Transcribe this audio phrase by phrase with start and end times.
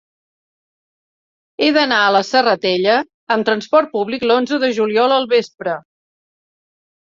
[1.65, 2.95] He d'anar a la Serratella
[3.35, 5.77] amb transport públic l'onze de juliol al vespre.